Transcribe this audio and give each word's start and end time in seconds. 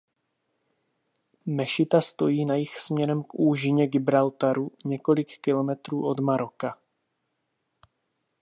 Mešita 1.45 2.01
stojí 2.01 2.45
na 2.45 2.55
jih 2.55 2.79
směrem 2.79 3.23
k 3.23 3.33
úžině 3.35 3.87
Gibraltaru 3.87 4.71
několik 4.85 5.37
kilometrů 5.39 6.07
od 6.07 6.19
Maroka. 6.19 6.77